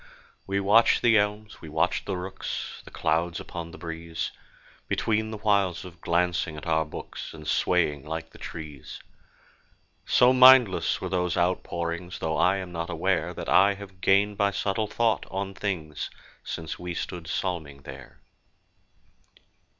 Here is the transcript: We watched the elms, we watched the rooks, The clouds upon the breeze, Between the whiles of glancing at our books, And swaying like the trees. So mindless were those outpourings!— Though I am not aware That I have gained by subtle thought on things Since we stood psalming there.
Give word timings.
We 0.47 0.59
watched 0.59 1.03
the 1.03 1.15
elms, 1.19 1.61
we 1.61 1.69
watched 1.69 2.07
the 2.07 2.17
rooks, 2.17 2.81
The 2.85 2.89
clouds 2.89 3.39
upon 3.39 3.69
the 3.69 3.77
breeze, 3.77 4.31
Between 4.87 5.29
the 5.29 5.37
whiles 5.37 5.85
of 5.85 6.01
glancing 6.01 6.57
at 6.57 6.65
our 6.65 6.85
books, 6.85 7.35
And 7.35 7.47
swaying 7.47 8.03
like 8.07 8.31
the 8.31 8.39
trees. 8.39 8.99
So 10.07 10.33
mindless 10.33 11.01
were 11.01 11.09
those 11.09 11.37
outpourings!— 11.37 12.17
Though 12.17 12.35
I 12.37 12.55
am 12.57 12.71
not 12.71 12.89
aware 12.89 13.31
That 13.35 13.47
I 13.47 13.75
have 13.75 14.01
gained 14.01 14.39
by 14.39 14.49
subtle 14.49 14.87
thought 14.87 15.27
on 15.29 15.53
things 15.53 16.09
Since 16.43 16.79
we 16.79 16.95
stood 16.95 17.25
psalming 17.25 17.83
there. 17.83 18.21